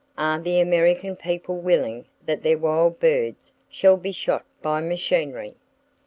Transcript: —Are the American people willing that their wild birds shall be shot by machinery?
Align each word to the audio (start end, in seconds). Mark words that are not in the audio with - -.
—Are 0.17 0.39
the 0.39 0.59
American 0.59 1.15
people 1.15 1.57
willing 1.57 2.05
that 2.25 2.41
their 2.41 2.57
wild 2.57 2.99
birds 2.99 3.53
shall 3.69 3.97
be 3.97 4.11
shot 4.11 4.43
by 4.59 4.81
machinery? 4.81 5.53